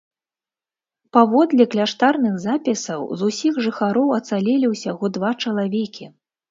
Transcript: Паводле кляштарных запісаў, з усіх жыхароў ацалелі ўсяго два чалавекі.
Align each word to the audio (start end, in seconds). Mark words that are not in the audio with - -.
Паводле 1.17 1.67
кляштарных 1.75 2.41
запісаў, 2.47 3.01
з 3.21 3.31
усіх 3.31 3.63
жыхароў 3.67 4.13
ацалелі 4.21 4.67
ўсяго 4.75 5.05
два 5.21 5.31
чалавекі. 5.45 6.05